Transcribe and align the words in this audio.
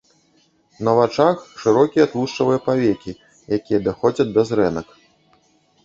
На 0.87 0.91
вачах 0.99 1.37
шырокія 1.65 2.05
тлушчавыя 2.15 2.59
павекі, 2.71 3.11
якія 3.61 3.79
даходзяць 3.89 4.31
да 4.35 4.41
зрэнак. 4.53 4.87